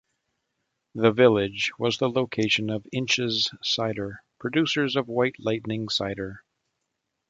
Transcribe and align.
The 0.95 1.11
village 1.11 1.73
was 1.77 1.99
the 1.99 2.09
location 2.09 2.71
of 2.71 2.87
Inch's 2.91 3.51
Cider, 3.61 4.23
producers 4.39 4.95
of 4.95 5.07
White 5.07 5.35
Lightning 5.37 5.89
cider. 5.89 6.43